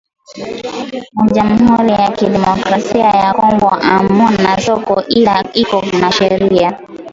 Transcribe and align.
Mu 1.15 1.25
jamhuri 1.35 1.91
ya 1.99 2.07
kidemocrasia 2.17 3.09
ya 3.21 3.29
kongo 3.37 3.69
amuna 3.95 4.51
soko 4.65 4.95
ile 5.19 5.35
iko 5.61 5.77
na 5.99 6.09
sheria 6.15 6.69